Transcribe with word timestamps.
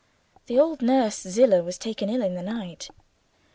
The 0.47 0.59
old 0.59 0.81
nurse, 0.81 1.19
Zillah, 1.21 1.61
was 1.61 1.77
taken 1.77 2.09
ill 2.09 2.23
in 2.23 2.33
the 2.33 2.41
night. 2.41 2.89